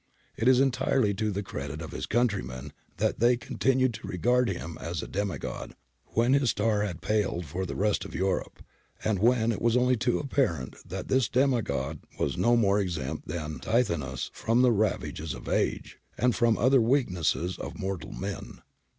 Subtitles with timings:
[0.35, 4.79] It is entirely to the credit of his countrymen that they continued to regard him
[4.81, 5.75] as a demi god
[6.13, 8.63] when his star had paled for the rest of Europe,
[9.03, 13.27] and when it was only too apparent that this demi god was no more exempt
[13.27, 18.61] than Tithonus from the ravages of age, and from other weaknesses of mortal men.